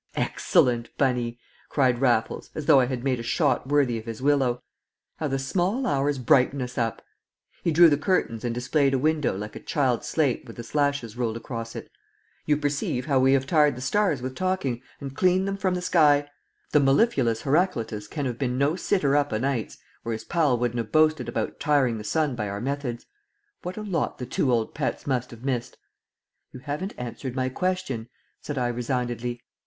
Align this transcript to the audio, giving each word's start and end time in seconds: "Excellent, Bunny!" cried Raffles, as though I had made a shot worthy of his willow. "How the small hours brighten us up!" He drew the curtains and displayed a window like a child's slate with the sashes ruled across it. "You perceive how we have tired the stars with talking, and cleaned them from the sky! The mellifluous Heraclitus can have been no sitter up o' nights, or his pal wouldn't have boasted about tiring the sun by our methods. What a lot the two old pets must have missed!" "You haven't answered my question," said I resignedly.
"Excellent, 0.15 0.89
Bunny!" 0.97 1.37
cried 1.69 1.99
Raffles, 2.01 2.49
as 2.55 2.65
though 2.65 2.79
I 2.79 2.87
had 2.87 3.03
made 3.03 3.19
a 3.19 3.21
shot 3.21 3.67
worthy 3.67 3.99
of 3.99 4.05
his 4.07 4.19
willow. 4.19 4.63
"How 5.17 5.27
the 5.27 5.37
small 5.37 5.85
hours 5.85 6.17
brighten 6.17 6.59
us 6.63 6.75
up!" 6.75 7.03
He 7.63 7.69
drew 7.71 7.87
the 7.87 7.99
curtains 7.99 8.43
and 8.43 8.51
displayed 8.55 8.95
a 8.95 8.97
window 8.97 9.37
like 9.37 9.55
a 9.55 9.59
child's 9.59 10.07
slate 10.07 10.43
with 10.47 10.55
the 10.55 10.63
sashes 10.63 11.15
ruled 11.17 11.37
across 11.37 11.75
it. 11.75 11.91
"You 12.47 12.57
perceive 12.57 13.05
how 13.05 13.19
we 13.19 13.33
have 13.33 13.45
tired 13.45 13.75
the 13.77 13.81
stars 13.81 14.23
with 14.23 14.33
talking, 14.33 14.81
and 14.99 15.15
cleaned 15.15 15.47
them 15.47 15.55
from 15.55 15.75
the 15.75 15.83
sky! 15.83 16.27
The 16.71 16.79
mellifluous 16.79 17.43
Heraclitus 17.43 18.07
can 18.07 18.25
have 18.25 18.39
been 18.39 18.57
no 18.57 18.75
sitter 18.75 19.15
up 19.15 19.31
o' 19.31 19.37
nights, 19.37 19.77
or 20.03 20.13
his 20.13 20.23
pal 20.23 20.57
wouldn't 20.57 20.79
have 20.79 20.91
boasted 20.91 21.29
about 21.29 21.59
tiring 21.59 21.99
the 21.99 22.03
sun 22.03 22.35
by 22.35 22.49
our 22.49 22.59
methods. 22.59 23.05
What 23.61 23.77
a 23.77 23.83
lot 23.83 24.17
the 24.17 24.25
two 24.25 24.51
old 24.51 24.73
pets 24.73 25.05
must 25.05 25.29
have 25.29 25.45
missed!" 25.45 25.77
"You 26.53 26.61
haven't 26.61 26.95
answered 26.97 27.35
my 27.35 27.49
question," 27.49 28.09
said 28.41 28.57
I 28.57 28.69
resignedly. 28.69 29.43